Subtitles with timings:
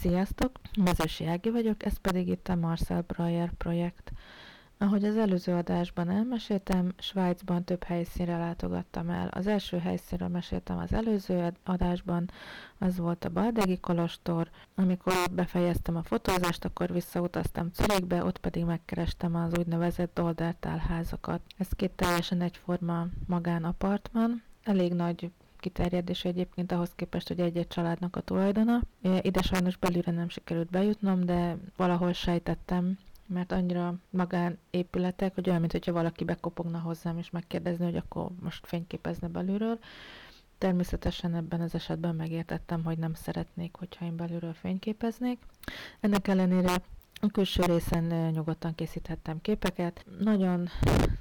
[0.00, 0.50] Sziasztok!
[0.78, 4.12] Mezősi Ági vagyok, ez pedig itt a Marcel Breuer projekt.
[4.78, 9.28] Ahogy az előző adásban elmeséltem, Svájcban több helyszínre látogattam el.
[9.28, 12.30] Az első helyszínről meséltem az előző adásban,
[12.78, 14.50] az volt a Baldegi Kolostor.
[14.74, 21.40] Amikor befejeztem a fotózást, akkor visszautaztam Zürichbe, ott pedig megkerestem az úgynevezett Doldertál házakat.
[21.58, 25.30] Ez két teljesen egyforma magánapartman, elég nagy
[25.60, 28.80] kiterjedés egyébként ahhoz képest, hogy egy-egy családnak a tulajdona.
[29.20, 35.92] Ide sajnos belülre nem sikerült bejutnom, de valahol sejtettem, mert annyira magánépületek, hogy olyan, mintha
[35.92, 39.78] valaki bekopogna hozzám és megkérdezni, hogy akkor most fényképezne belülről.
[40.58, 45.38] Természetesen ebben az esetben megértettem, hogy nem szeretnék, hogyha én belülről fényképeznék.
[46.00, 46.82] Ennek ellenére
[47.20, 50.04] a külső részen nyugodtan készíthettem képeket.
[50.18, 50.68] Nagyon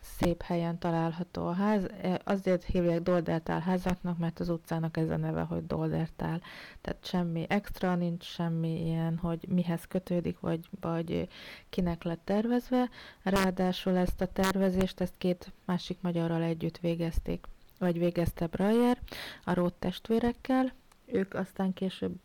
[0.00, 1.86] szép helyen található a ház.
[2.24, 6.40] Azért hívják Doldertál házaknak, mert az utcának ez a neve, hogy Doldertál.
[6.80, 11.28] Tehát semmi extra nincs, semmi ilyen, hogy mihez kötődik, vagy, vagy
[11.68, 12.90] kinek lett tervezve.
[13.22, 17.46] Ráadásul ezt a tervezést, ezt két másik magyarral együtt végezték,
[17.78, 18.98] vagy végezte Breyer,
[19.44, 20.72] a Rót testvérekkel.
[21.06, 22.16] Ők aztán később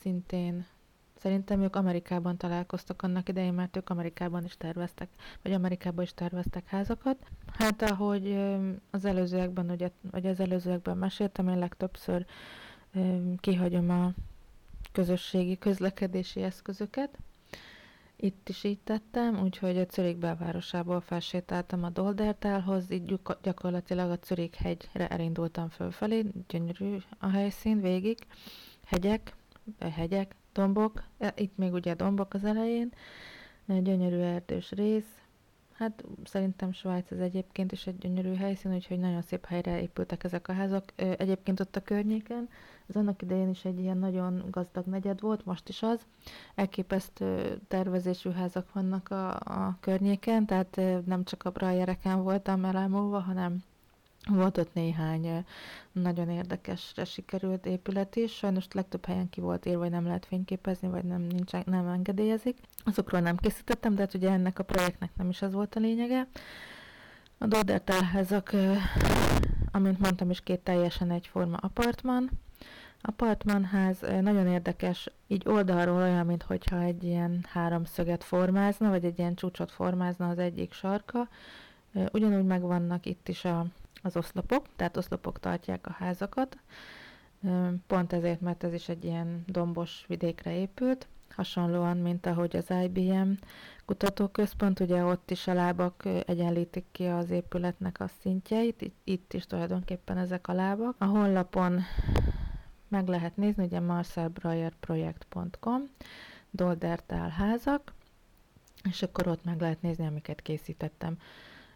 [0.00, 0.66] szintén
[1.20, 5.08] Szerintem ők Amerikában találkoztak annak idején, mert ők Amerikában is terveztek,
[5.42, 7.16] vagy Amerikában is terveztek házakat.
[7.52, 8.38] Hát ahogy
[8.90, 12.26] az előzőekben, ugye, vagy az előzőekben meséltem, én legtöbbször
[13.40, 14.12] kihagyom a
[14.92, 17.18] közösségi közlekedési eszközöket.
[18.16, 24.54] Itt is így tettem, úgyhogy a Czürik belvárosából felsétáltam a Doldertálhoz, így gyakorlatilag a Czürik
[24.54, 28.18] hegyre elindultam fölfelé, gyönyörű a helyszín végig,
[28.84, 29.36] hegyek,
[29.78, 31.02] hegyek, dombok,
[31.34, 32.92] itt még ugye dombok az elején,
[33.66, 35.20] gyönyörű erdős rész,
[35.80, 40.48] Hát szerintem Svájc az egyébként is egy gyönyörű helyszín, úgyhogy nagyon szép helyre épültek ezek
[40.48, 40.92] a házak.
[40.96, 42.48] Egyébként ott a környéken,
[42.86, 46.00] az annak idején is egy ilyen nagyon gazdag negyed volt, most is az.
[46.54, 53.62] Elképesztő tervezésű házak vannak a, a környéken, tehát nem csak a brajereken voltam elámulva, hanem
[54.28, 55.44] volt ott néhány
[55.92, 60.88] nagyon érdekesre sikerült épület is, sajnos legtöbb helyen ki volt írva, vagy nem lehet fényképezni,
[60.88, 62.58] vagy nem, nincs, nem engedélyezik.
[62.84, 66.26] Azokról nem készítettem, de hát ugye ennek a projektnek nem is ez volt a lényege.
[67.38, 68.52] A Dodertelházak,
[69.72, 72.30] amint mondtam is, két teljesen egyforma apartman.
[73.02, 79.70] Apartmanház nagyon érdekes, így oldalról olyan, mintha egy ilyen háromszöget formázna, vagy egy ilyen csúcsot
[79.70, 81.28] formázna az egyik sarka.
[82.12, 83.66] Ugyanúgy megvannak itt is a
[84.02, 86.56] az oszlopok, tehát oszlopok tartják a házakat,
[87.86, 93.30] pont ezért, mert ez is egy ilyen dombos vidékre épült, hasonlóan, mint ahogy az IBM
[93.84, 100.18] kutatóközpont, ugye ott is a lábak egyenlítik ki az épületnek a szintjeit, itt, is tulajdonképpen
[100.18, 100.94] ezek a lábak.
[100.98, 101.80] A honlapon
[102.88, 105.82] meg lehet nézni, ugye marcelbreuerprojekt.com,
[106.50, 107.92] Doldertál házak,
[108.88, 111.18] és akkor ott meg lehet nézni, amiket készítettem.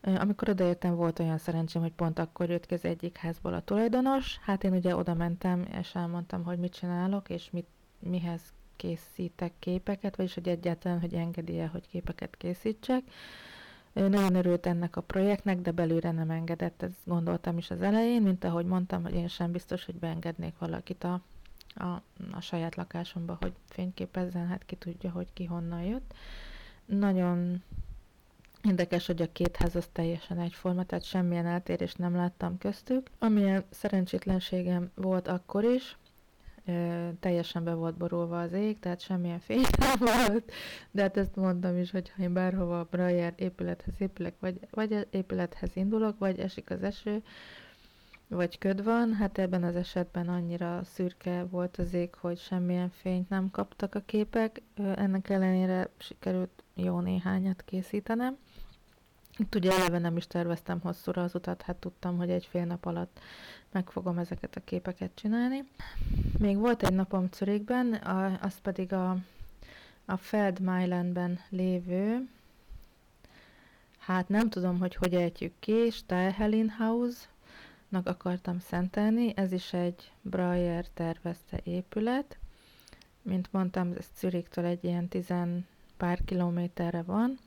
[0.00, 4.38] Amikor odaértem, volt olyan szerencsém, hogy pont akkor jött ki az egyik házból a tulajdonos.
[4.42, 7.66] Hát én ugye oda mentem, és elmondtam, hogy mit csinálok, és mit,
[7.98, 8.40] mihez
[8.76, 13.02] készítek képeket, vagyis hogy egyáltalán, hogy engedélye, hogy képeket készítsek.
[13.92, 18.44] Nagyon örült ennek a projektnek, de belőle nem engedett, ezt gondoltam is az elején, mint
[18.44, 21.20] ahogy mondtam, hogy én sem biztos, hogy beengednék valakit a,
[21.74, 22.02] a,
[22.32, 26.14] a saját lakásomba, hogy fényképezzen, hát ki tudja, hogy ki honnan jött.
[26.86, 27.62] Nagyon
[28.66, 33.10] Érdekes, hogy a két ház az teljesen egyforma, tehát semmilyen eltérést nem láttam köztük.
[33.18, 35.96] Amilyen szerencsétlenségem volt akkor is,
[36.66, 40.52] ö, teljesen be volt borulva az ég, tehát semmilyen fény nem volt,
[40.90, 45.06] de hát ezt mondtam is, hogy ha én bárhova a Breyer épülethez épülek, vagy, vagy
[45.10, 47.22] épülethez indulok, vagy esik az eső,
[48.28, 53.28] vagy köd van, hát ebben az esetben annyira szürke volt az ég, hogy semmilyen fényt
[53.28, 58.36] nem kaptak a képek, ennek ellenére sikerült jó néhányat készítenem.
[59.38, 62.86] Itt ugye eleve nem is terveztem hosszúra az utat, hát tudtam, hogy egy fél nap
[62.86, 63.20] alatt
[63.72, 65.68] meg fogom ezeket a képeket csinálni.
[66.38, 67.94] Még volt egy napom Zürichben,
[68.42, 69.16] az pedig a,
[70.04, 72.28] a Feldmeilenben lévő,
[73.98, 77.35] hát nem tudom, hogy hogy ejtjük ki, Steilhelinhaus-nak
[77.90, 82.38] akartam szentelni, ez is egy Breyer tervezte épület.
[83.22, 85.66] Mint mondtam, ez Zürichtől egy ilyen tizen
[85.96, 87.38] pár kilométerre van,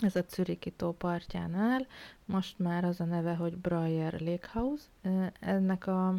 [0.00, 1.86] ez a Zürichi tó partjánál,
[2.24, 4.84] most már az a neve, hogy Breyer Lakehouse.
[5.40, 6.14] Ennek a,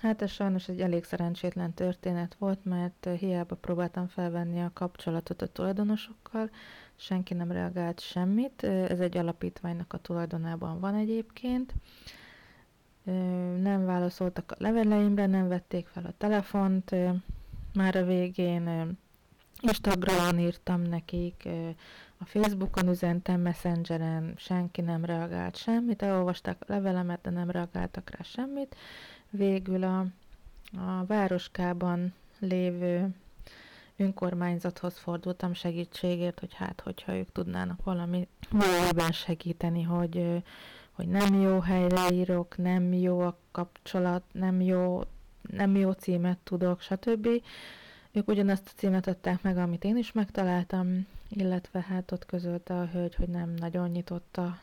[0.00, 5.46] hát ez sajnos egy elég szerencsétlen történet volt, mert hiába próbáltam felvenni a kapcsolatot a
[5.46, 6.50] tulajdonosokkal,
[6.96, 8.62] senki nem reagált semmit.
[8.62, 11.74] Ez egy alapítványnak a tulajdonában van egyébként.
[13.60, 16.94] Nem válaszoltak a leveleimre, nem vették fel a telefont,
[17.74, 18.96] már a végén
[19.60, 21.48] Instagramon írtam nekik,
[22.18, 28.22] a Facebookon üzentem, Messengeren senki nem reagált semmit, elolvasták a levelemet, de nem reagáltak rá
[28.22, 28.76] semmit.
[29.30, 29.98] Végül a,
[30.76, 33.08] a városkában lévő
[33.96, 40.42] önkormányzathoz fordultam segítségért, hogy hát, hogyha ők tudnának valami valamiben segíteni, hogy,
[41.00, 45.00] hogy nem jó helyre írok, nem jó a kapcsolat, nem jó,
[45.42, 47.28] nem jó címet tudok, stb.
[48.12, 52.86] Ők ugyanazt a címet adták meg, amit én is megtaláltam, illetve hát ott közölte a
[52.86, 54.58] hölgy, hogy nem nagyon nyitotta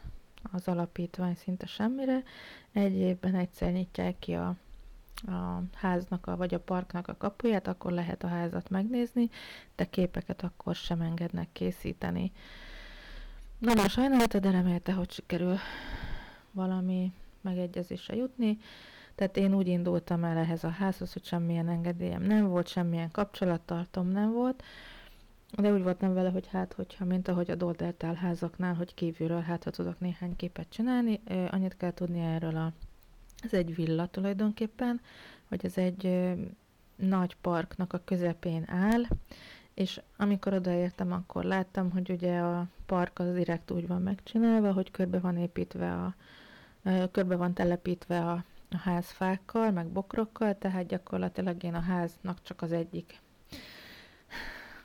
[0.52, 2.24] az alapítvány szinte semmire.
[2.72, 4.56] Egy évben egyszer nyitják ki a,
[5.28, 9.30] a háznak a, vagy a parknak a kapuját, akkor lehet a házat megnézni,
[9.76, 12.32] de képeket akkor sem engednek készíteni.
[13.58, 15.58] Nagyon sajnálta, de remélte, hogy sikerül
[16.58, 17.12] valami
[17.42, 18.58] megegyezésre jutni.
[19.16, 24.08] Tehát én úgy indultam el ehhez a házhoz, hogy semmilyen engedélyem nem volt, semmilyen kapcsolattartom
[24.08, 24.64] nem volt,
[25.56, 29.64] de úgy voltam vele, hogy hát, hogyha, mint ahogy a Doldeltál házaknál, hogy kívülről hát,
[29.64, 31.20] ha tudok néhány képet csinálni,
[31.50, 32.74] annyit kell tudni erről a,
[33.44, 35.02] ez egy villa tulajdonképpen,
[35.48, 36.34] hogy ez egy
[36.96, 39.04] nagy parknak a közepén áll,
[39.74, 44.92] és amikor odaértem, akkor láttam, hogy ugye a park az direkt úgy van megcsinálva, hogy
[44.92, 46.16] körbe van építve a,
[47.12, 52.62] körbe van telepítve a, a ház fákkal, meg bokrokkal, tehát gyakorlatilag én a háznak csak
[52.62, 53.22] az egyik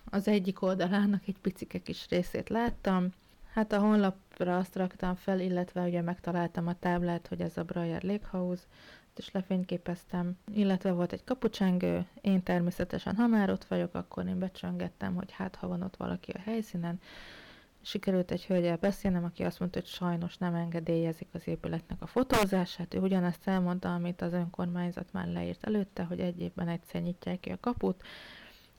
[0.04, 3.08] az egyik oldalának egy picike kis részét láttam.
[3.52, 8.20] Hát a honlapra azt raktam fel, illetve ugye megtaláltam a táblát, hogy ez a Breyer
[8.30, 8.62] House,
[9.16, 15.14] és lefényképeztem, illetve volt egy kapucsengő, én természetesen, ha már ott vagyok, akkor én becsöngettem,
[15.14, 17.00] hogy hát ha van ott valaki a helyszínen,
[17.82, 22.94] sikerült egy hölgyel beszélnem, aki azt mondta, hogy sajnos nem engedélyezik az épületnek a fotózását.
[22.94, 27.50] Ő ugyanezt elmondta, amit az önkormányzat már leírt előtte, hogy egy évben egyszer nyitják ki
[27.50, 28.02] a kaput,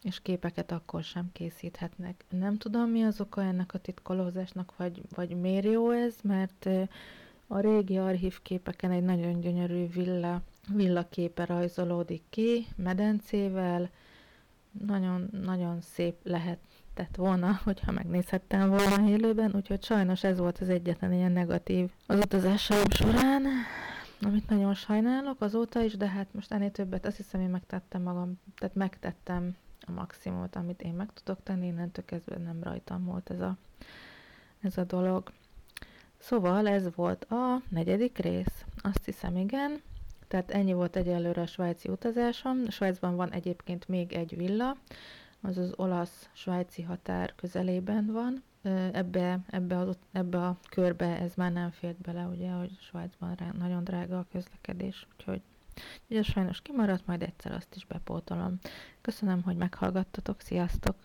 [0.03, 2.23] és képeket akkor sem készíthetnek.
[2.29, 6.69] Nem tudom, mi az oka ennek a titkolózásnak, vagy, vagy miért jó ez, mert
[7.47, 10.41] a régi archív képeken egy nagyon gyönyörű villa,
[10.73, 13.89] villa képe rajzolódik ki, medencével,
[14.85, 16.15] nagyon, nagyon szép
[16.95, 22.19] lehetett volna, hogyha megnézhettem volna élőben, úgyhogy sajnos ez volt az egyetlen ilyen negatív az
[22.19, 23.45] utazásaim során,
[24.21, 28.39] amit nagyon sajnálok azóta is, de hát most ennél többet azt hiszem én megtettem magam,
[28.55, 29.55] tehát megtettem
[29.87, 33.57] a maximumot, amit én meg tudok tenni, innentől kezdve nem rajtam volt ez a,
[34.61, 35.31] ez a dolog.
[36.19, 38.65] Szóval ez volt a negyedik rész.
[38.81, 39.81] Azt hiszem, igen.
[40.27, 42.69] Tehát ennyi volt egyelőre a svájci utazásom.
[42.69, 44.77] Svájcban van egyébként még egy villa,
[45.43, 48.43] az az olasz-svájci határ közelében van.
[48.91, 53.83] Ebbe, ebbe, az, ebbe a körbe ez már nem fért bele, ugye, hogy Svájcban nagyon
[53.83, 55.41] drága a közlekedés, úgyhogy
[56.09, 58.59] Ugye sajnos kimaradt, majd egyszer azt is bepótolom.
[59.01, 60.95] Köszönöm, hogy meghallgattatok, sziasztok!